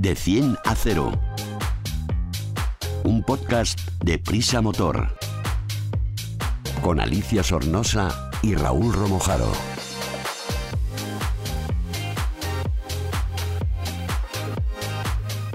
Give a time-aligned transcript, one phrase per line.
[0.00, 1.12] De 100 a 0.
[3.04, 5.14] Un podcast de Prisa Motor.
[6.80, 9.52] Con Alicia Sornosa y Raúl Romojaro.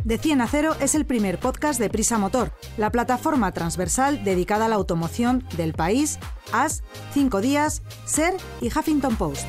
[0.04, 4.66] De 100 a 0 es el primer podcast de Prisa Motor, la plataforma transversal dedicada
[4.66, 6.20] a la automoción del país,
[6.52, 6.84] AS,
[7.16, 9.48] 5 días, SER y Huffington Post.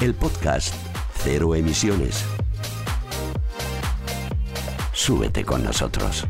[0.00, 0.89] El podcast
[1.22, 2.24] Cero Emisiones.
[4.94, 6.26] Súbete con nosotros.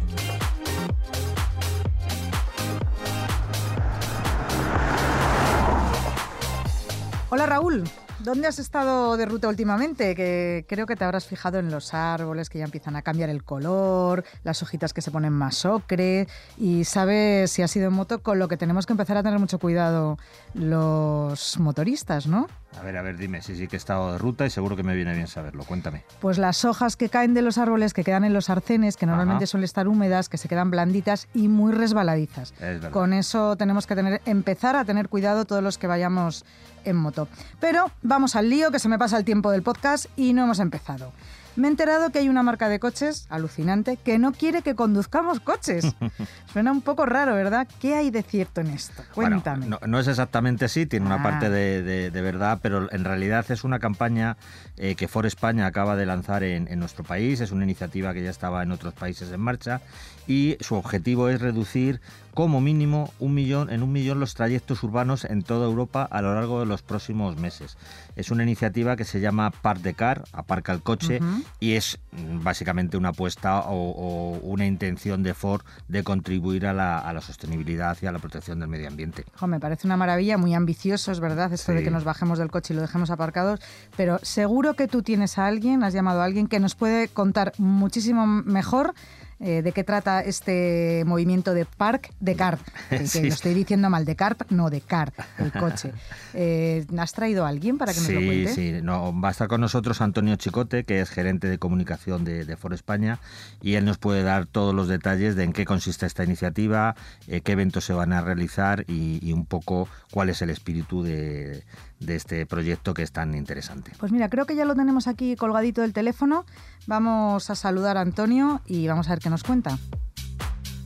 [7.29, 7.85] Hola Raúl,
[8.19, 10.17] ¿dónde has estado de ruta últimamente?
[10.17, 13.45] Que creo que te habrás fijado en los árboles que ya empiezan a cambiar el
[13.45, 16.27] color, las hojitas que se ponen más ocre
[16.59, 19.39] y sabes si has ido en moto con lo que tenemos que empezar a tener
[19.39, 20.19] mucho cuidado
[20.55, 22.49] los motoristas, ¿no?
[22.79, 24.83] A ver, a ver, dime, sí, sí que he estado de ruta y seguro que
[24.83, 25.65] me viene bien saberlo.
[25.65, 26.05] Cuéntame.
[26.21, 29.45] Pues las hojas que caen de los árboles, que quedan en los arcenes, que normalmente
[29.45, 29.51] Ajá.
[29.51, 32.53] suelen estar húmedas, que se quedan blanditas y muy resbaladizas.
[32.53, 32.91] Es verdad.
[32.91, 36.45] Con eso tenemos que tener, empezar a tener cuidado todos los que vayamos
[36.85, 37.29] en moto.
[37.59, 40.61] Pero vamos al lío, que se me pasa el tiempo del podcast y no hemos
[40.61, 41.13] empezado.
[41.61, 45.41] Me he enterado que hay una marca de coches, alucinante, que no quiere que conduzcamos
[45.41, 45.95] coches.
[46.55, 47.69] Suena un poco raro, ¿verdad?
[47.81, 49.03] ¿Qué hay de cierto en esto?
[49.15, 49.67] Bueno, Cuéntame.
[49.67, 51.23] no, no es exactamente así, tiene una Ah.
[51.23, 54.39] parte de, de- de verdad, pero en realidad es una campaña
[54.79, 57.41] eh, que Ford España acaba de lanzar en, en nuestro país.
[57.43, 59.83] Es una iniciativa que ya estaba en otros países en marcha
[60.27, 62.01] y su objetivo es reducir
[62.33, 66.33] como mínimo un millón, en un millón los trayectos urbanos en toda Europa a lo
[66.35, 67.77] largo de los próximos meses.
[68.17, 71.21] Es una iniciativa que se llama Park the Car, aparca el coche.
[71.59, 76.73] Y es mm, básicamente una apuesta o, o una intención de Ford de contribuir a
[76.73, 79.25] la, a la sostenibilidad y a la protección del medio ambiente.
[79.37, 82.51] Jo, me parece una maravilla, muy ambicioso, es verdad, esto de que nos bajemos del
[82.51, 83.61] coche y lo dejemos aparcados,
[83.97, 87.53] pero seguro que tú tienes a alguien, has llamado a alguien que nos puede contar
[87.59, 88.95] muchísimo mejor
[89.41, 92.59] eh, de qué trata este movimiento de Park de Car.
[92.91, 93.23] Que, que Sí.
[93.23, 95.93] lo estoy diciendo mal, de Car, no de Car, el coche.
[96.35, 98.55] Eh, ¿Has traído a alguien para que nos lo Sí, cuente?
[98.55, 102.45] sí, no, va a estar con nosotros Antonio Chicote, que es gerente de comunicación de,
[102.45, 103.19] de Ford España,
[103.63, 106.95] y él nos puede dar todos los detalles de en qué consiste esta iniciativa,
[107.29, 111.03] eh, qué eventos se van a realizar y, y un poco cuál es el espíritu
[111.03, 111.65] de,
[112.01, 113.93] de este proyecto que es tan interesante.
[113.99, 116.45] Pues mira, creo que ya lo tenemos aquí colgadito del teléfono.
[116.87, 119.79] Vamos a saludar a Antonio y vamos a ver qué nos cuenta.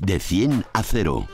[0.00, 1.26] De 100 a 0.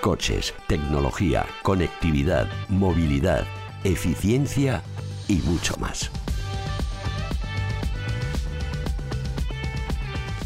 [0.00, 3.44] Coches, tecnología, conectividad, movilidad,
[3.84, 4.82] eficiencia
[5.28, 6.10] y mucho más.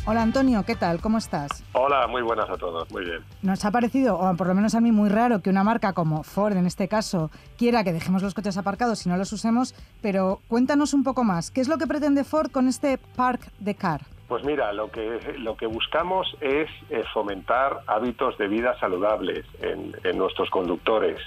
[0.04, 1.00] Hola Antonio, ¿qué tal?
[1.00, 1.62] ¿Cómo estás?
[1.75, 3.20] Hola, muy buenas a todos, muy bien.
[3.43, 6.25] Nos ha parecido, o por lo menos a mí, muy raro que una marca como
[6.25, 10.41] Ford, en este caso, quiera que dejemos los coches aparcados y no los usemos, pero
[10.49, 11.53] cuéntanos un poco más.
[11.53, 14.00] ¿Qué es lo que pretende Ford con este Park de Car?
[14.32, 19.94] Pues mira, lo que, lo que buscamos es eh, fomentar hábitos de vida saludables en,
[20.04, 21.19] en nuestros conductores.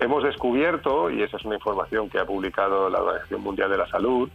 [0.00, 3.86] Hemos descubierto, y esa es una información que ha publicado la Organización Mundial de la
[3.86, 4.28] Salud,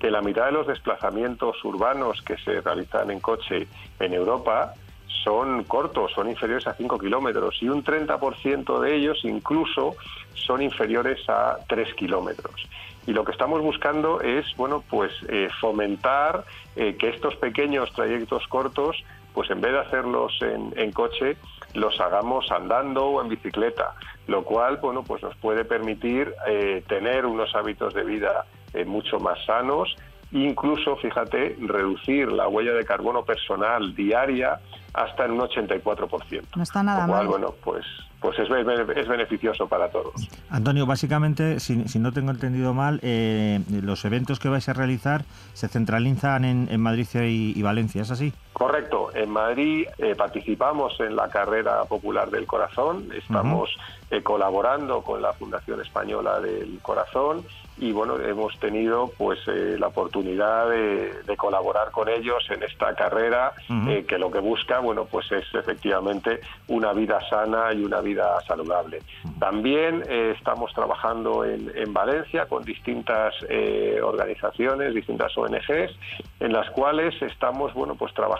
[0.00, 3.68] que la mitad de los desplazamientos urbanos que se realizan en coche
[4.00, 4.74] en Europa
[5.22, 9.94] son cortos, son inferiores a 5 kilómetros y un 30% de ellos incluso
[10.34, 12.66] son inferiores a 3 kilómetros.
[13.10, 16.44] Y lo que estamos buscando es, bueno, pues eh, fomentar
[16.76, 19.02] eh, que estos pequeños trayectos cortos,
[19.34, 21.36] pues en vez de hacerlos en, en coche,
[21.74, 23.96] los hagamos andando o en bicicleta,
[24.28, 28.44] lo cual, bueno, pues nos puede permitir eh, tener unos hábitos de vida
[28.74, 29.96] eh, mucho más sanos,
[30.30, 34.60] incluso, fíjate, reducir la huella de carbono personal diaria
[34.94, 36.44] hasta en un 84%.
[36.54, 37.26] No está nada lo cual, mal.
[37.26, 37.84] bueno, pues,
[38.20, 38.48] pues es,
[38.96, 40.28] es beneficioso para todos.
[40.50, 45.24] Antonio, básicamente, si, si no tengo entendido mal, eh, los eventos que vais a realizar
[45.54, 48.32] se centralizan en, en Madrid y, y Valencia, ¿es así?
[48.52, 49.10] Correcto.
[49.14, 53.08] En Madrid eh, participamos en la carrera popular del corazón.
[53.14, 53.70] Estamos
[54.10, 57.44] eh, colaborando con la Fundación Española del Corazón
[57.80, 62.94] y bueno hemos tenido pues eh, la oportunidad de, de colaborar con ellos en esta
[62.94, 63.52] carrera
[63.88, 68.38] eh, que lo que busca bueno pues es efectivamente una vida sana y una vida
[68.46, 69.02] saludable.
[69.38, 75.96] También eh, estamos trabajando en, en Valencia con distintas eh, organizaciones, distintas ONGs,
[76.40, 78.39] en las cuales estamos bueno pues trabajando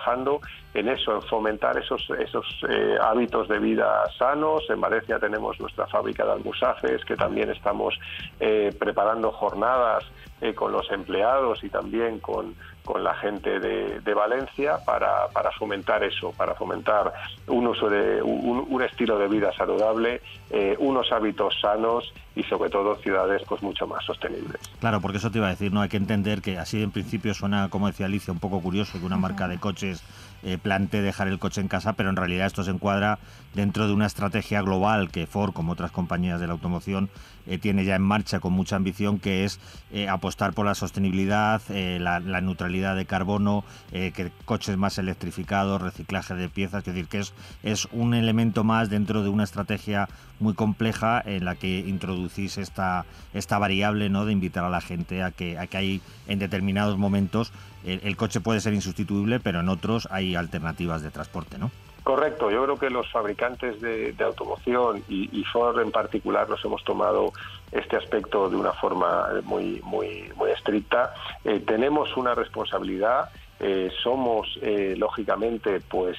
[0.74, 4.68] en eso, en fomentar esos esos eh, hábitos de vida sanos.
[4.68, 7.98] En Valencia tenemos nuestra fábrica de almusafes, que también estamos
[8.38, 10.04] eh, preparando jornadas
[10.40, 12.54] eh, con los empleados y también con,
[12.84, 17.12] con la gente de, Valencia para, para, fomentar eso, para fomentar
[17.46, 20.20] un uso de un, estilo de vida saludable,
[20.50, 24.60] eh, unos hábitos sanos y sobre todo ciudades pues mucho más sostenibles.
[24.80, 27.32] Claro, porque eso te iba a decir, no hay que entender que así en principio
[27.34, 30.02] suena, como decía Alicia, un poco curioso que una marca de coches
[30.42, 33.18] eh, plante dejar el coche en casa, pero en realidad esto se encuadra
[33.54, 37.10] dentro de una estrategia global que Ford, como otras compañías de la automoción,
[37.46, 39.60] eh, tiene ya en marcha con mucha ambición, que es
[39.92, 46.48] eh, apostar por la sostenibilidad, la, neutralidad de carbono, que coches más electrificados, reciclaje de
[46.48, 50.08] piezas, es decir, que es, es un elemento más dentro de una estrategia
[50.38, 53.04] muy compleja en la que introducís esta,
[53.34, 54.24] esta variable ¿no?
[54.24, 57.52] de invitar a la gente a que, a que hay en determinados momentos
[57.84, 61.70] el, coche puede ser insustituible, pero en otros hay alternativas de transporte, ¿no?
[62.02, 67.32] Correcto, yo creo que los fabricantes de, automoción y, Ford en particular nos hemos tomado
[67.70, 71.14] este aspecto de una forma muy muy muy estricta.
[71.44, 73.30] Eh, tenemos una responsabilidad
[73.60, 76.16] eh, somos eh, lógicamente pues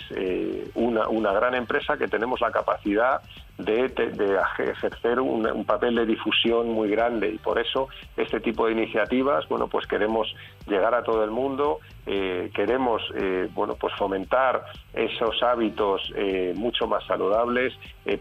[0.76, 3.22] una, una, gran empresa que tenemos la capacidad
[3.66, 9.48] de, ejercer un, papel de difusión muy grande y por eso este tipo de iniciativas,
[9.48, 10.34] bueno, pues queremos
[10.68, 16.88] llegar a todo el mundo, eh, queremos, eh, bueno, pues fomentar esos hábitos eh, mucho
[16.88, 17.74] más saludables,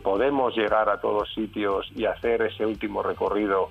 [0.03, 3.71] podemos llegar a todos sitios y hacer ese último recorrido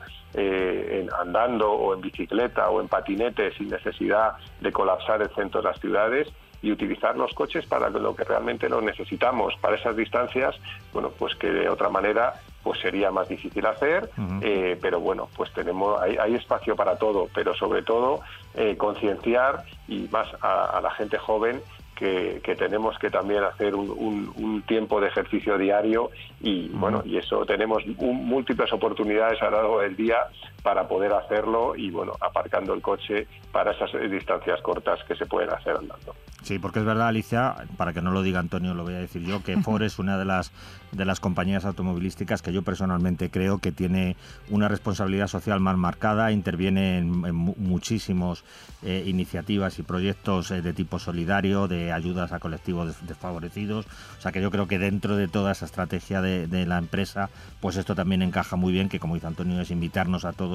[1.19, 5.79] andando o en bicicleta o en patinete sin necesidad de colapsar el centro de las
[5.79, 6.27] ciudades
[6.61, 9.55] y utilizar los coches para lo que realmente lo necesitamos.
[9.61, 10.55] Para esas distancias,
[10.93, 12.33] bueno, pues que de otra manera
[12.63, 14.09] pues sería más difícil hacer,
[14.41, 18.19] eh, pero bueno, pues tenemos hay, hay, espacio para todo, pero sobre todo
[18.53, 21.61] eh, concienciar y más a, la gente joven
[21.99, 26.11] que, tenemos que también hacer un, tiempo de ejercicio diario
[26.41, 30.17] y bueno y eso tenemos múltiples oportunidades a lo largo del día
[30.63, 35.51] para poder hacerlo y bueno aparcando el coche para esas distancias cortas que se pueden
[35.51, 36.13] hacer andando.
[36.43, 39.23] Sí, porque es verdad, Alicia, para que no lo diga Antonio, lo voy a decir
[39.23, 40.51] yo, que Ford es una de las,
[40.91, 44.15] de las compañías automovilísticas que yo personalmente creo que tiene
[44.49, 48.45] una responsabilidad social más marcada, interviene en, muchísimos
[48.83, 53.85] eh, iniciativas y proyectos eh, de tipo solidario, de ayudas a colectivos desfavorecidos.
[54.17, 57.29] O sea que yo creo que dentro de toda esa estrategia de, de la empresa,
[57.59, 60.48] pues esto también encaja muy bien, que como dice Antonio, es invitarnos a todos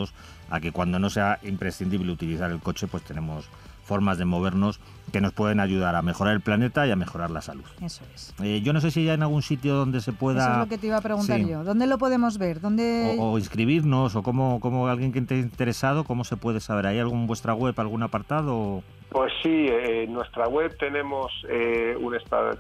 [0.51, 3.47] a que cuando no sea imprescindible utilizar el coche, pues tenemos
[3.85, 4.81] formas de movernos
[5.13, 7.65] que nos pueden ayudar a mejorar el planeta y a mejorar la salud.
[7.81, 8.35] Eso es.
[8.43, 10.43] Eh, yo no sé si hay en algún sitio donde se pueda...
[10.43, 11.63] Eso es lo que te iba a preguntar yo.
[11.63, 12.61] ¿Dónde lo podemos ver?
[12.61, 13.17] ¿Dónde...
[13.19, 16.87] O, inscribirnos, o como, como alguien que esté interesado, ¿cómo se puede saber?
[16.87, 18.83] ¿Hay algún vuestra web, algún apartado?
[19.15, 22.17] Pues sí, en nuestra web tenemos eh, un,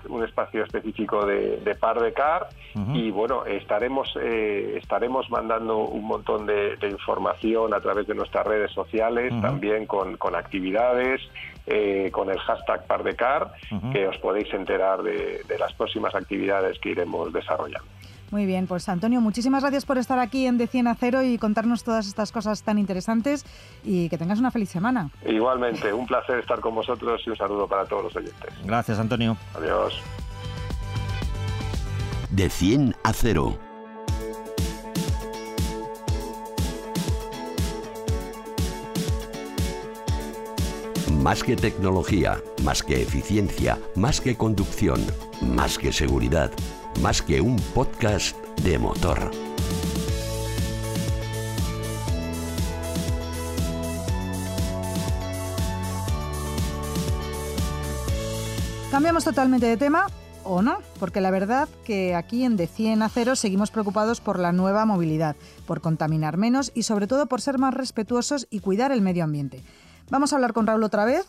[0.09, 2.47] un, espacio específico de, par de car
[2.93, 8.71] y bueno, estaremos, eh, estaremos mandando un montón de, información a través de nuestras redes
[8.71, 11.14] sociales, también con, con actividades,
[11.67, 13.53] eh, con el hashtag par de car,
[13.93, 17.89] que os podéis enterar de, de las próximas actividades que iremos desarrollando.
[18.31, 21.39] Muy bien, pues Antonio, muchísimas gracias por estar aquí en De 100 a 0 y
[21.39, 23.45] contarnos todas estas cosas tan interesantes
[23.85, 25.11] y que tengas una feliz semana.
[25.25, 28.53] Igualmente, un placer estar con vosotros y un saludo para todos los oyentes.
[28.65, 29.37] Gracias, Antonio.
[29.55, 30.03] Adiós.
[32.31, 33.74] De 100 a 0.
[41.25, 45.01] Más que tecnología, más que eficiencia, más que conducción,
[45.41, 46.53] más que seguridad
[47.01, 49.31] más que un podcast de motor.
[58.91, 60.07] Cambiamos totalmente de tema,
[60.45, 64.39] o no, porque la verdad que aquí en De 100 a 0 seguimos preocupados por
[64.39, 65.35] la nueva movilidad,
[65.67, 69.63] por contaminar menos y sobre todo por ser más respetuosos y cuidar el medio ambiente.
[70.11, 71.27] Vamos a hablar con Raúl otra vez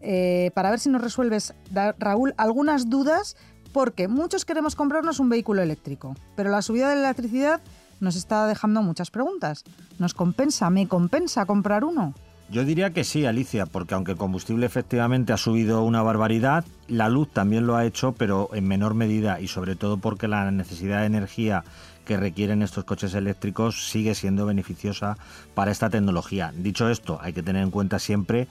[0.00, 1.54] eh, para ver si nos resuelves,
[1.98, 3.36] Raúl, algunas dudas
[3.72, 7.60] porque muchos queremos comprarnos un vehículo eléctrico, pero la subida de la electricidad
[8.00, 9.64] nos está dejando muchas preguntas.
[9.98, 12.14] ¿Nos compensa, me compensa comprar uno?
[12.50, 17.08] Yo diría que sí, Alicia, porque aunque el combustible efectivamente ha subido una barbaridad, la
[17.08, 21.00] luz también lo ha hecho, pero en menor medida y sobre todo porque la necesidad
[21.00, 21.64] de energía
[22.04, 25.16] que requieren estos coches eléctricos sigue siendo beneficiosa
[25.54, 26.52] para esta tecnología.
[26.56, 28.48] Dicho esto, hay que tener en cuenta siempre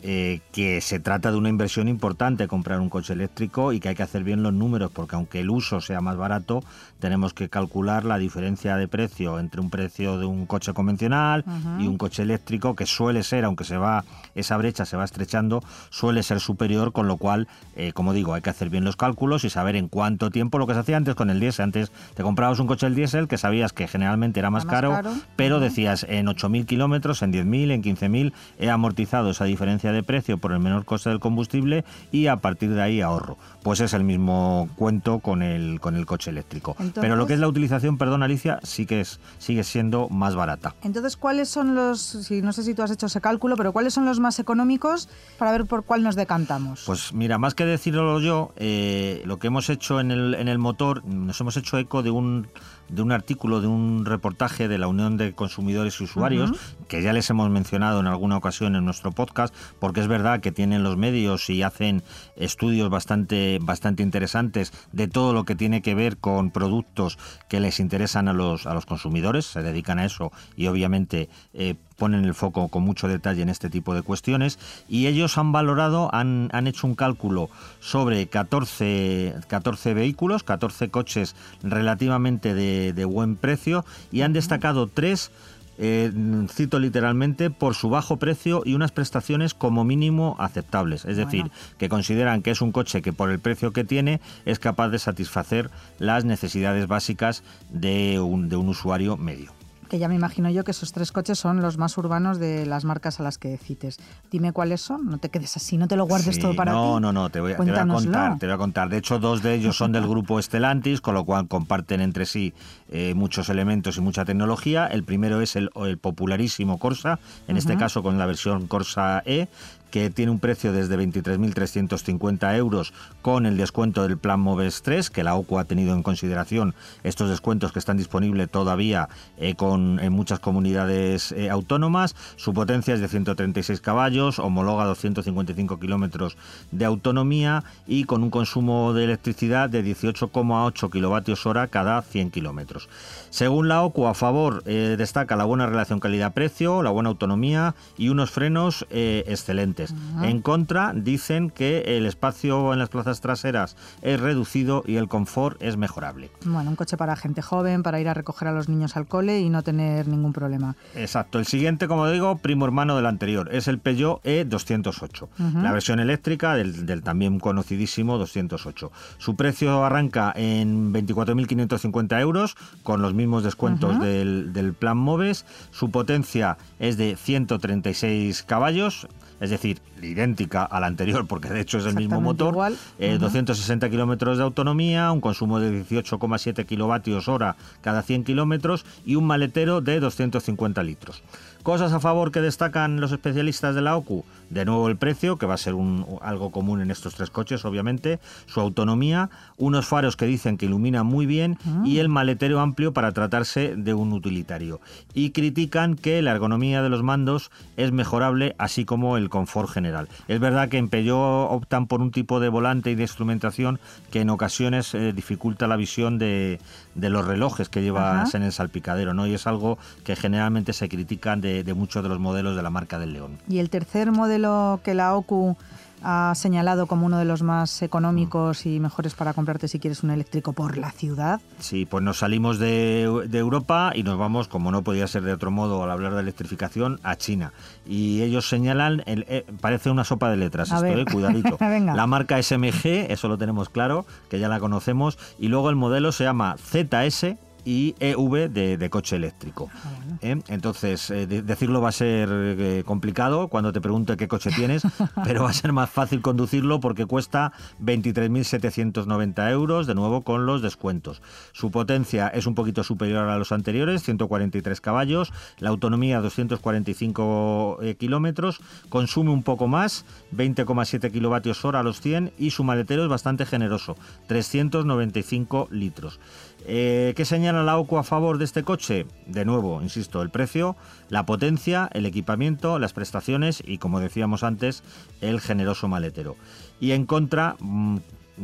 [0.00, 3.94] eh, que se trata de una inversión importante comprar un coche eléctrico y que hay
[3.96, 6.62] que hacer bien los números, porque aunque el uso sea más barato,
[6.98, 11.44] tenemos que calcular la diferencia de precio entre un precio de un coche convencional
[11.78, 15.62] y un coche eléctrico, que suele ser, aunque se va, esa brecha se va estrechando,
[15.90, 19.44] suele ser superior, con lo cual, eh, como digo, hay que hacer bien los cálculos
[19.44, 22.22] y saber en cuánto tiempo, lo que se hacía antes con el diésel, antes te
[22.22, 25.00] comprabas un coche el diésel que sabías que generalmente era más, caro,
[25.36, 30.38] pero decías en 8.000 kilómetros, en 10.000, en 15.000, he amortizado esa diferencia de precio
[30.38, 33.38] por el menor coste del combustible y a partir de ahí ahorro.
[33.62, 36.76] Pues es el mismo cuento con el, con el coche eléctrico.
[36.94, 40.74] Pero lo que es la utilización, perdón Alicia, sí que es, sigue siendo más barata.
[40.82, 43.94] Entonces, ¿cuáles son los, si no sé si tú has hecho ese cálculo, pero cuáles
[43.94, 46.84] son los más económicos para ver por cuál nos decantamos?
[46.86, 50.58] Pues mira, más que decirlo yo, eh, lo que hemos hecho en el, en el
[50.58, 52.48] motor, nos hemos hecho eco de un
[52.88, 56.52] de un artículo, de un reportaje de la Unión de Consumidores y Usuarios,
[56.88, 60.52] que ya les hemos mencionado en alguna ocasión en nuestro podcast, porque es verdad que
[60.52, 62.02] tienen los medios y hacen
[62.36, 67.18] estudios bastante, bastante interesantes de todo lo que tiene que ver con productos
[67.48, 71.74] que les interesan a los, a los consumidores, se dedican a eso y obviamente eh,
[71.98, 74.58] ponen el foco con mucho detalle en este tipo de cuestiones.
[74.88, 81.36] Y ellos han valorado, han, han hecho un cálculo sobre 14, 14 vehículos, 14 coches
[81.62, 85.30] relativamente de, de buen precio y han destacado tres
[85.78, 86.12] eh,
[86.50, 91.04] cito literalmente, por su bajo precio y unas prestaciones como mínimo aceptables.
[91.04, 94.58] Es decir, que consideran que es un coche que por el precio que tiene es
[94.58, 99.57] capaz de satisfacer las necesidades básicas de un, de un usuario medio
[99.88, 102.84] que ya me imagino yo que esos tres coches son los más urbanos de las
[102.84, 103.98] marcas a las que cites.
[104.30, 106.76] Dime cuáles son, no te quedes así, no te lo guardes todo para ti.
[106.76, 108.88] No, no, no, te voy, a contar, te voy a contar.
[108.88, 112.54] De hecho, dos de ellos son del grupo Estelantis, con lo cual comparten entre sí
[112.90, 114.86] eh, muchos elementos y mucha tecnología.
[114.86, 119.48] El primero es el, popularísimo Corsa, en este caso con la versión Corsa E,
[119.90, 122.92] que tiene un precio desde 23.350 euros
[123.22, 127.30] con el descuento del plan Moves 3, que la OCU ha tenido en consideración estos
[127.30, 132.14] descuentos que están disponibles todavía eh, con, en muchas comunidades eh, autónomas.
[132.36, 136.36] Su potencia es de 136 caballos, homologa 255 kilómetros
[136.70, 142.88] de autonomía y con un consumo de electricidad de 18,8 kilovatios hora cada 100 kilómetros.
[143.30, 148.08] Según la OCU, a favor eh, destaca la buena relación calidad-precio, la buena autonomía y
[148.08, 149.77] unos frenos excelentes.
[150.22, 155.60] En contra, dicen que el espacio en las plazas traseras es reducido y el confort
[155.62, 156.30] es mejorable.
[156.44, 159.40] Bueno, un coche para gente joven, para ir a recoger a los niños al cole
[159.40, 160.76] y no tener ningún problema.
[160.94, 161.38] Exacto.
[161.38, 165.28] El siguiente, como digo, primo hermano del anterior, es el Peugeot E208,
[165.62, 168.90] la versión eléctrica del, también conocidísimo 208.
[169.18, 175.44] Su precio arranca en 24.550 euros, con los mismos descuentos del, del plan Moves.
[175.70, 179.08] Su potencia es de 136 caballos,
[179.40, 182.54] es decir, idéntica a la anterior, porque de hecho es el mismo motor,
[182.98, 189.14] 260 eh, kilómetros de autonomía, un consumo de 18,7 kilovatios hora cada 100 kilómetros y
[189.14, 191.22] un maletero de 250 litros.
[191.68, 194.24] Cosas a favor que destacan los especialistas de la OCU.
[194.48, 197.66] De nuevo el precio, que va a ser un, algo común en estos tres coches,
[197.66, 198.20] obviamente.
[198.46, 203.12] Su autonomía, unos faros que dicen que iluminan muy bien y el maletero amplio para
[203.12, 204.80] tratarse de un utilitario.
[205.12, 210.08] Y critican que la ergonomía de los mandos es mejorable, así como el confort general.
[210.26, 213.78] Es verdad que en Peugeot optan por un tipo de volante y de instrumentación
[214.10, 216.60] que en ocasiones eh, dificulta la visión de,
[216.94, 219.26] los relojes que llevas en el salpicadero, ¿no?
[219.26, 222.70] Y es algo que generalmente se critican de, de muchos de los modelos de la
[222.70, 223.38] marca del León.
[223.48, 225.56] Y el tercer modelo que la OCU
[226.02, 230.10] ha señalado como uno de los más económicos y mejores para comprarte si quieres un
[230.10, 231.40] eléctrico por la ciudad.
[231.58, 235.50] Sí, pues nos salimos de, Europa y nos vamos, como no podía ser de otro
[235.50, 237.52] modo al hablar de electrificación, a China.
[237.86, 241.58] Y ellos señalan, el, eh, parece una sopa de letras esto, eh, cuidadito.
[241.60, 246.12] la marca SMG, eso lo tenemos claro, que ya la conocemos, y luego el modelo
[246.12, 247.36] se llama ZS
[247.68, 249.68] y EV de, coche eléctrico.
[249.74, 249.90] Ah,
[250.22, 250.40] ¿Eh?
[250.48, 254.84] Entonces, eh, decirlo va a ser eh, complicado cuando te pregunte qué coche tienes,
[255.24, 257.52] pero va a ser más fácil conducirlo porque cuesta
[257.84, 261.20] 23.790 euros, de nuevo con los descuentos.
[261.52, 268.60] Su potencia es un poquito superior a los anteriores, 143 caballos, la autonomía 245 kilómetros,
[268.88, 273.44] consume un poco más, 20,7 kilovatios hora a los 100 y su maletero es bastante
[273.44, 273.94] generoso,
[274.26, 276.18] 395 litros.
[276.66, 279.06] Eh, ¿Qué señala la OCU a favor de este coche?
[279.26, 280.76] De nuevo, insisto, el precio,
[281.08, 284.82] la potencia, el equipamiento, las prestaciones y, como decíamos antes,
[285.20, 286.36] el generoso maletero.
[286.80, 287.98] Y en contra, mm,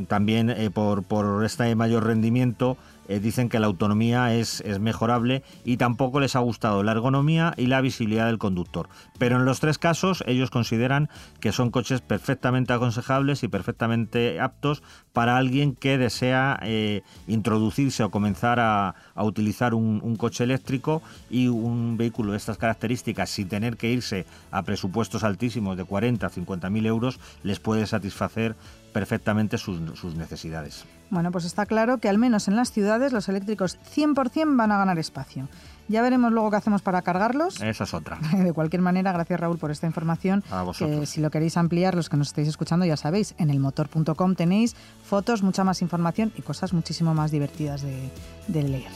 [0.08, 1.04] también eh, por,
[1.44, 2.76] este mayor rendimiento,
[3.08, 7.52] eh, dicen que la autonomía es, es mejorable y tampoco les ha gustado la ergonomía
[7.56, 8.88] y la visibilidad del conductor.
[9.18, 11.10] Pero en los tres casos ellos consideran
[11.40, 14.82] que son coches perfectamente aconsejables y perfectamente aptos
[15.12, 21.96] para alguien que desea eh, introducirse o comenzar a, utilizar un, coche eléctrico y un
[21.96, 26.86] vehículo de estas características sin tener que irse a presupuestos altísimos de 40, 50 mil
[26.86, 28.56] euros, les puede satisfacer
[28.94, 30.84] perfectamente sus, sus necesidades.
[31.10, 34.78] Bueno, pues está claro que al menos en las ciudades los eléctricos 100% van a
[34.78, 35.48] ganar espacio.
[35.88, 37.60] Ya veremos luego qué hacemos para cargarlos.
[37.60, 38.18] Esa es otra.
[38.32, 40.42] De cualquier manera, gracias Raúl por esta información.
[40.50, 41.00] A vosotros.
[41.00, 44.76] Que si lo queréis ampliar, los que nos estáis escuchando ya sabéis, en elmotor.com tenéis
[45.04, 48.10] fotos, mucha más información y cosas muchísimo más divertidas de,
[48.46, 48.90] de leer.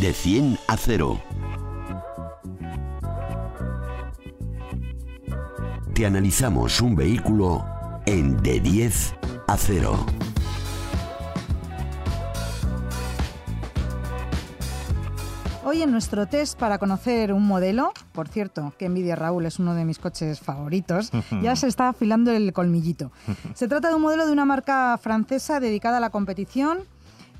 [0.00, 1.20] De 100 a 0.
[5.94, 7.64] Te analizamos un vehículo
[8.04, 9.14] en De 10
[9.46, 10.06] a 0.
[15.64, 19.76] Hoy en nuestro test para conocer un modelo, por cierto, que envidia Raúl, es uno
[19.76, 23.12] de mis coches favoritos, ya se está afilando el colmillito.
[23.54, 26.80] Se trata de un modelo de una marca francesa dedicada a la competición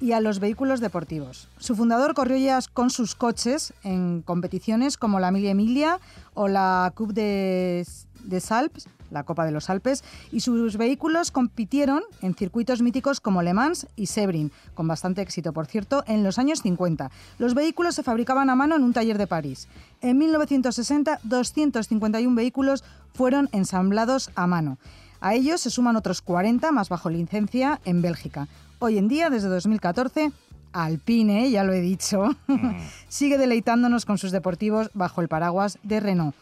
[0.01, 1.49] y a los vehículos deportivos.
[1.59, 5.99] Su fundador corrió ya con sus coches en competiciones como la Mille Emilia
[6.35, 7.87] o la Coupe de,
[8.25, 13.41] de Salps la Copa de los Alpes, y sus vehículos compitieron en circuitos míticos como
[13.41, 17.11] Le Mans y Sebring, con bastante éxito, por cierto, en los años 50.
[17.39, 19.69] Los vehículos se fabricaban a mano en un taller de París.
[20.03, 24.77] En 1960, 251 vehículos fueron ensamblados a mano.
[25.21, 28.49] A ellos se suman otros 40 más bajo licencia en Bélgica.
[28.81, 30.33] Hoy en día, desde 2014,
[30.73, 32.37] Alpine, ya lo he dicho,
[33.09, 36.35] sigue deleitándonos con sus deportivos bajo el paraguas de Renault.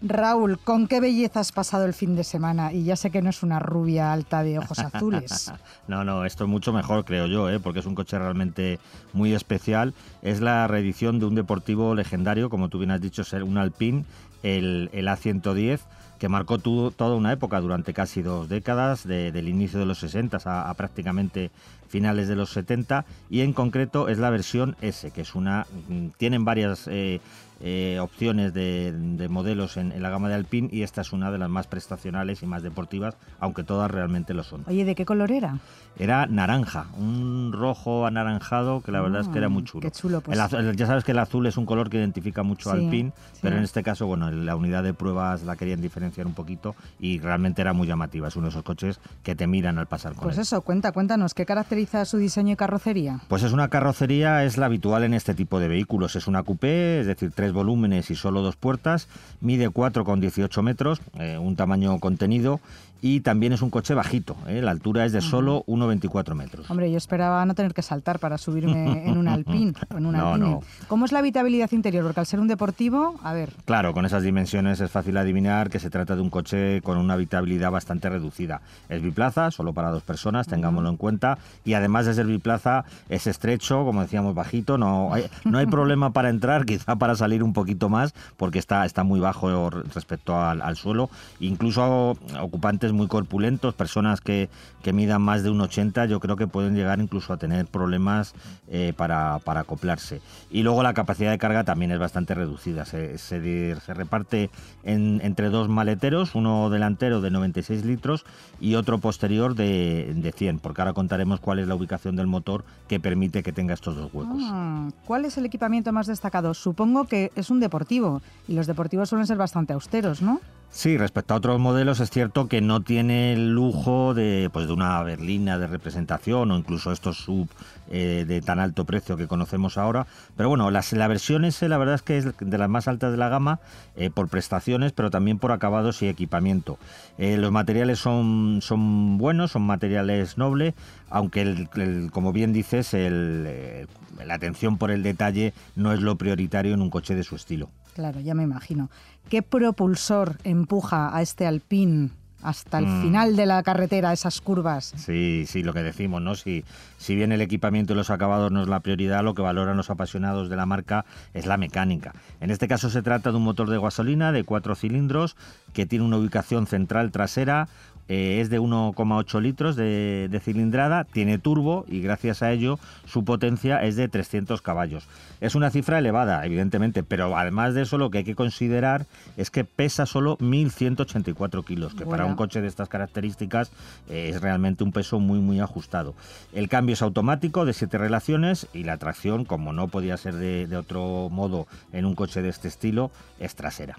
[0.00, 2.72] Raúl, ¿con qué belleza has pasado el fin de semana?
[2.72, 5.52] Y ya sé que no es una rubia alta de ojos azules.
[5.88, 7.58] no, no, esto es mucho mejor, creo yo, ¿eh?
[7.58, 8.78] porque es un coche realmente
[9.12, 9.94] muy especial.
[10.22, 14.04] Es la reedición de un deportivo legendario, como tú bien has dicho, ser un Alpine,
[14.42, 15.80] el, el A110
[16.18, 20.74] que marcó toda una época durante casi dos décadas, del inicio de los 60 a,
[20.74, 21.50] prácticamente
[21.88, 25.66] finales de los 70, y en concreto es la versión S, que es una.
[25.88, 27.20] Mm, tienen varias eh,
[27.60, 31.48] eh, opciones de, modelos en, la gama de Alpine y esta es una de las
[31.48, 34.62] más prestacionales y más deportivas, aunque todas realmente lo son.
[34.68, 35.58] Oye, ¿de qué color era?
[35.98, 39.82] Era naranja, un rojo anaranjado que la verdad es que era muy chulo.
[39.82, 40.38] Qué chulo, pues.
[40.38, 43.10] ya sabes que el azul es un color que identifica mucho Alpine,
[43.42, 47.18] pero en este caso, bueno, la unidad de pruebas la querían diferenciar un poquito y
[47.18, 48.28] realmente era muy llamativa.
[48.28, 51.34] Es uno de esos coches que te miran al pasar con Pues eso, cuenta, cuéntanos,
[51.34, 51.44] ¿qué
[51.78, 53.20] caracteriza su diseño y carrocería?
[53.28, 56.16] Pues es una carrocería, es la habitual en este tipo de vehículos.
[56.16, 59.06] Es una coupé, es decir, tres volúmenes y solo dos puertas,
[59.40, 62.60] mide 4,18 metros, eh, un tamaño contenido
[63.00, 64.60] y también es un coche bajito, ¿eh?
[64.60, 66.70] la altura es de solo 1,24 metros.
[66.70, 69.72] Hombre, yo esperaba no tener que saltar para subirme en un Alpine.
[69.96, 72.04] En un no, ¿Cómo es la habitabilidad interior?
[72.04, 73.52] Porque al ser un deportivo, a ver...
[73.64, 77.14] Claro, con esas dimensiones es fácil adivinar que se trata de un coche con una
[77.14, 78.62] habitabilidad bastante reducida.
[78.88, 83.26] Es biplaza, solo para dos personas, tengámoslo en cuenta, y además de ser biplaza es
[83.26, 87.52] estrecho, como decíamos, bajito, no hay, no hay problema para entrar, quizá para salir un
[87.52, 93.74] poquito más, porque está, está muy bajo respecto al, al suelo, incluso ocupantes muy corpulentos,
[93.74, 94.48] personas que,
[94.82, 98.34] que midan más de un 80, yo creo que pueden llegar incluso a tener problemas
[98.68, 100.20] eh, para, para, acoplarse.
[100.50, 102.84] Y luego la capacidad de carga también es bastante reducida.
[102.84, 104.50] Se, se, reparte
[104.84, 108.24] en, entre dos maleteros, uno delantero de 96 litros
[108.60, 112.64] y otro posterior de, de 100, porque ahora contaremos cuál es la ubicación del motor
[112.88, 114.42] que permite que tenga estos dos huecos.
[114.44, 116.54] Ah, ¿Cuál es el equipamiento más destacado?
[116.54, 120.40] Supongo que es un deportivo y los deportivos suelen ser bastante austeros, ¿no?
[120.70, 124.74] Sí, respecto a otros modelos es cierto que no tiene el lujo de, pues, de
[124.74, 127.48] una berlina de representación o incluso estos sub
[127.90, 130.06] eh, de tan alto precio que conocemos ahora.
[130.36, 133.10] Pero bueno, las, la versión S la verdad es que es de las más altas
[133.10, 133.60] de la gama
[133.96, 136.78] eh, por prestaciones, pero también por acabados y equipamiento.
[137.16, 140.74] Eh, los materiales son, son buenos, son materiales nobles,
[141.08, 143.88] aunque el, como bien dices, el,
[144.24, 147.70] la atención por el detalle no es lo prioritario en un coche de su estilo.
[147.94, 148.90] Claro, ya me imagino.
[149.28, 152.10] ¿Qué propulsor empuja a este Alpine
[152.42, 153.02] hasta el mm.
[153.02, 154.92] final de la carretera, esas curvas.
[154.96, 156.34] Sí, sí, lo que decimos, ¿no?
[156.34, 156.64] Si,
[156.96, 159.90] si bien el equipamiento y los acabados no es la prioridad, lo que valoran los
[159.90, 162.14] apasionados de la marca es la mecánica.
[162.40, 165.36] En este caso se trata de un motor de gasolina de cuatro cilindros
[165.72, 167.68] que tiene una ubicación central trasera,
[168.08, 173.24] eh, es de 1,8 litros de, de, cilindrada, tiene turbo y gracias a ello su
[173.24, 175.06] potencia es de 300 caballos.
[175.40, 179.50] Es una cifra elevada, evidentemente, pero además de eso lo que hay que considerar es
[179.50, 183.70] que pesa solo 1.184 kilos, que para un coche de estas características
[184.08, 186.14] eh, es realmente un peso muy muy ajustado.
[186.52, 190.66] El cambio es automático de siete relaciones y la tracción, como no podía ser de,
[190.66, 193.96] de otro modo en un coche de este estilo, es trasera.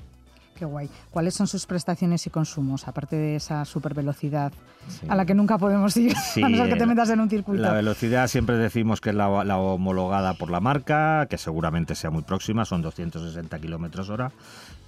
[0.60, 0.89] Qué guay.
[1.10, 4.52] ¿Cuáles son sus prestaciones y consumos, aparte de esa super velocidad
[5.08, 7.62] a la que nunca podemos ir, a no ser que te metas en un circuito?
[7.62, 12.24] La velocidad siempre decimos que es la, homologada por la marca, que seguramente sea muy
[12.24, 14.34] próxima, son 260 kilómetros hora.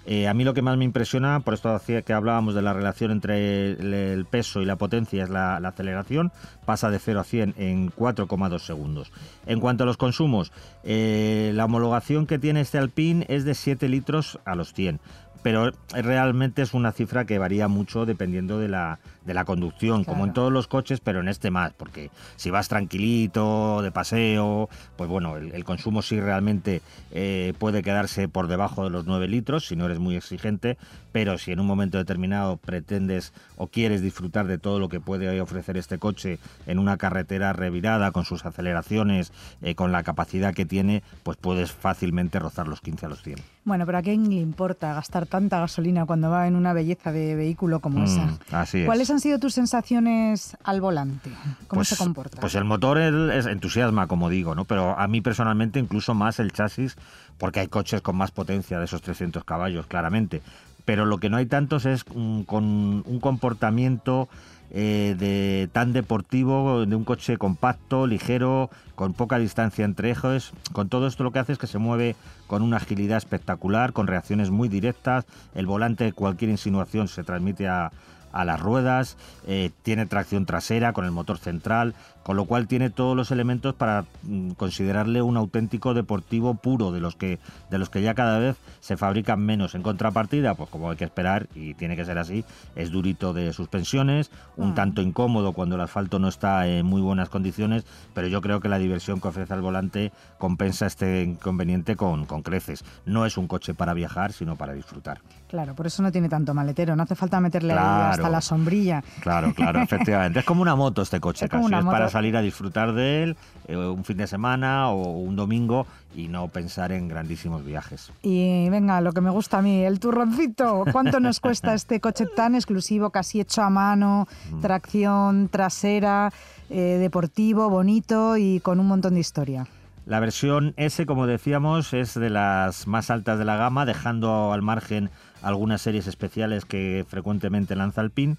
[0.05, 3.11] Eh, a mí lo que más me impresiona, por esto que hablábamos de la relación
[3.11, 6.33] entre el, peso y la potencia, es la, aceleración.
[6.65, 9.11] Pasa de 0 a 100 en 4,2 segundos.
[9.45, 10.51] En cuanto a los consumos,
[10.83, 14.99] eh, la homologación que tiene este Alpine es de 7 litros a los 100
[15.43, 20.25] pero realmente es una cifra que varía mucho dependiendo de la, de la conducción, como
[20.25, 25.09] en todos los coches, pero en este más, porque si vas tranquilito, de paseo, pues
[25.09, 26.81] bueno, el, consumo sí realmente
[27.11, 30.77] eh, puede quedarse por debajo de los 9 litros, si no eres muy exigente,
[31.11, 35.39] pero si en un momento determinado pretendes o quieres disfrutar de todo lo que puede
[35.39, 39.31] ofrecer este coche en una carretera revirada, con sus aceleraciones,
[39.61, 43.37] eh, con la capacidad que tiene, pues puedes fácilmente rozar los 15 a los 100.
[43.63, 47.35] Bueno, pero ¿a quién le importa gastar tanta gasolina cuando va en una belleza de
[47.35, 48.39] vehículo como mm, esa?
[48.51, 51.31] Así ¿Cuáles han sido tus sensaciones al volante?
[51.67, 52.39] ¿Cómo pues, se comporta?
[52.39, 54.63] Pues el motor es entusiasma, como digo, ¿no?
[54.63, 56.95] Pero a mí personalmente incluso más el chasis,
[57.37, 60.41] porque hay coches con más potencia de esos 300 caballos, claramente.
[60.85, 62.63] Pero lo que no hay tantos es mm, con
[63.05, 64.29] un comportamiento
[64.69, 70.53] eh, de tan deportivo, de un coche compacto, ligero, con poca distancia entre ejes.
[70.71, 72.15] Con todo esto lo que hace es que se mueve
[72.47, 75.25] con una agilidad espectacular, con reacciones muy directas.
[75.53, 77.91] El volante, cualquier insinuación se transmite a,
[78.31, 79.17] a las ruedas,
[79.47, 83.73] eh, tiene tracción trasera con el motor central, con lo cual tiene todos los elementos
[83.73, 87.39] para mm, considerarle un auténtico deportivo puro de los que
[87.69, 89.75] de los que ya cada vez se fabrican menos.
[89.75, 93.53] En contrapartida pues como hay que esperar y tiene que ser así es durito de
[93.53, 94.75] suspensiones un mm.
[94.75, 98.69] tanto incómodo cuando el asfalto no está en muy buenas condiciones pero yo creo que
[98.69, 102.83] la diversión que ofrece al volante compensa este inconveniente con, con creces.
[103.05, 105.21] No es un coche para viajar sino para disfrutar.
[105.47, 107.73] Claro por eso no tiene tanto maletero no hace falta meterle
[108.21, 112.09] hasta la sombrilla claro claro efectivamente es como una moto este coche casi es para
[112.09, 116.47] salir a disfrutar de él eh, un fin de semana o un domingo y no
[116.47, 118.11] pensar en grandísimos viajes.
[118.21, 120.83] Y venga, lo que me gusta a mí, el turroncito.
[120.91, 124.61] ¿Cuánto nos cuesta este coche tan exclusivo, casi hecho a mano, mm.
[124.61, 126.31] tracción trasera,
[126.69, 129.67] eh, deportivo, bonito y con un montón de historia?
[130.05, 134.61] La versión S, como decíamos, es de las más altas de la gama, dejando al
[134.61, 138.37] margen algunas series especiales que frecuentemente lanza el PIN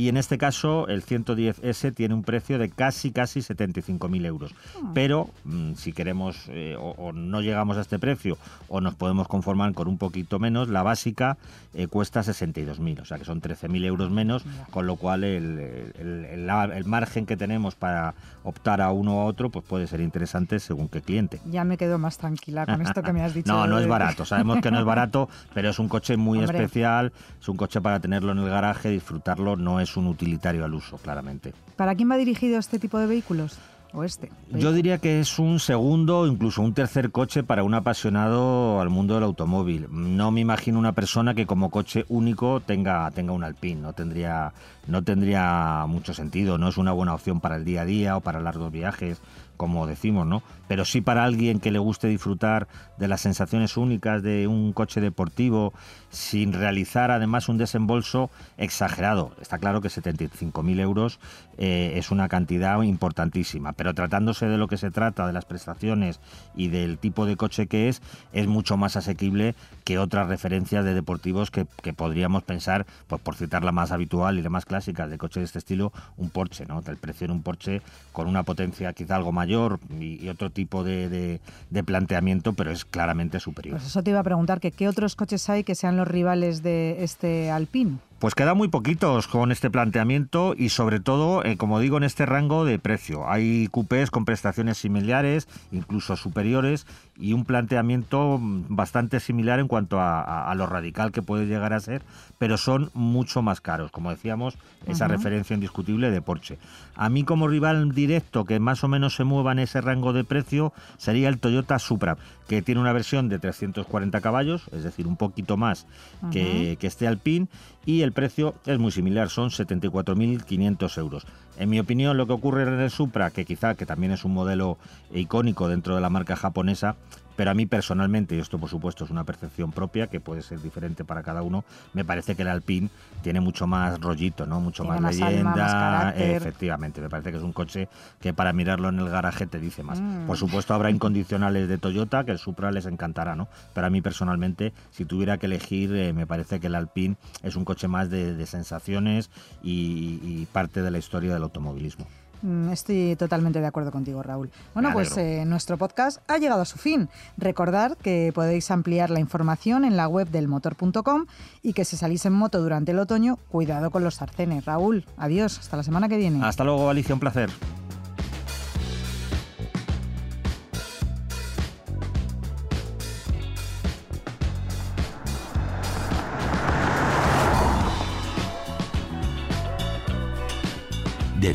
[0.00, 4.54] y en este caso el 110S tiene un precio de casi casi 75.000 euros.
[4.94, 9.74] Pero mm, si queremos eh, o, no llegamos a este precio o nos podemos conformar
[9.74, 11.36] con un poquito menos, la básica
[11.74, 16.84] eh, cuesta 62.000, o sea que son 13.000 euros menos, con lo cual el, el,
[16.86, 21.02] margen que tenemos para optar a uno u otro pues puede ser interesante según qué
[21.02, 21.40] cliente.
[21.44, 23.52] Ya me quedo más tranquila con esto que me has dicho.
[23.52, 27.12] no, no es barato, sabemos que no es barato, pero es un coche muy especial,
[27.38, 30.98] es un coche para tenerlo en el garaje, disfrutarlo, no es un utilitario al uso,
[30.98, 31.52] claramente.
[31.76, 33.58] ¿Para quién va dirigido este tipo de vehículos?
[33.92, 34.30] ¿O este?
[34.50, 39.14] Yo diría que es un segundo, incluso un tercer coche para un apasionado al mundo
[39.14, 39.88] del automóvil.
[39.90, 44.52] No me imagino una persona que como coche único tenga, tenga un Alpine, no tendría,
[44.86, 48.20] no tendría mucho sentido, no es una buena opción para el día a día o
[48.20, 49.20] para largos viajes
[49.60, 50.42] como decimos, ¿no?
[50.68, 55.02] Pero sí para alguien que le guste disfrutar de las sensaciones únicas de un coche
[55.02, 55.74] deportivo
[56.08, 59.32] sin realizar además un desembolso exagerado.
[59.38, 61.20] Está claro que 75.000 euros
[61.58, 66.20] eh, es una cantidad importantísima, pero tratándose de lo que se trata, de las prestaciones
[66.56, 68.00] y del tipo de coche que es,
[68.32, 73.62] es mucho más asequible que otras referencias de deportivos que, podríamos pensar, pues por citar
[73.62, 76.82] la más habitual y la más clásica de coche de este estilo, un Porsche, ¿no?
[76.86, 81.40] El precio en un Porsche con una potencia quizá algo mayor y, otro tipo de,
[81.84, 83.76] planteamiento, pero es claramente superior.
[83.76, 86.62] Pues eso te iba a preguntar, que ¿qué otros coches hay que sean los rivales
[86.62, 87.98] de este Alpine?
[88.20, 92.26] Pues quedan muy poquitos con este planteamiento y sobre todo, eh, como digo, en este
[92.26, 93.26] rango de precio.
[93.26, 100.52] Hay cupés con prestaciones similares, incluso superiores, y un planteamiento bastante similar en cuanto a,
[100.54, 102.02] lo radical que puede llegar a ser,
[102.36, 103.90] pero son mucho más caros.
[103.90, 106.58] Como decíamos, esa referencia indiscutible de Porsche.
[106.96, 110.24] A mí como rival directo que más o menos se mueva en ese rango de
[110.24, 115.16] precio sería el Toyota Supra, que tiene una versión de 340 caballos, es decir, un
[115.16, 115.86] poquito más
[116.32, 117.48] que, que este Alpine,
[117.86, 121.26] y el precio es muy similar, son 74.500 euros.
[121.60, 124.32] En mi opinión, lo que ocurre en el Supra, que quizá que también es un
[124.32, 124.78] modelo
[125.12, 126.96] icónico dentro de la marca japonesa,
[127.36, 130.60] pero a mí personalmente, y esto por supuesto es una percepción propia que puede ser
[130.60, 132.90] diferente para cada uno, me parece que el Alpine
[133.22, 134.60] tiene mucho más rollito, ¿no?
[134.60, 136.14] Mucho más, leyenda.
[136.16, 137.88] efectivamente, me parece que es un coche
[138.20, 140.00] que para mirarlo en el garaje te dice más.
[140.00, 140.26] Mm.
[140.26, 143.48] Por supuesto habrá incondicionales de Toyota que el Supra les encantará, ¿no?
[143.74, 147.56] Pero a mí personalmente, si tuviera que elegir, eh, me parece que el Alpine es
[147.56, 149.30] un coche más de, sensaciones
[149.62, 152.06] y parte de la historia del automovilismo.
[152.42, 154.50] Mm, estoy totalmente de acuerdo contigo, Raúl.
[154.72, 157.08] Bueno, pues eh, nuestro podcast ha llegado a su fin.
[157.36, 161.26] Recordad que podéis ampliar la información en la web del motor.com
[161.62, 164.64] y que si salís en moto durante el otoño, cuidado con los sarcenes.
[164.64, 166.44] Raúl, adiós, hasta la semana que viene.
[166.44, 167.50] Hasta luego, Alicia, un placer.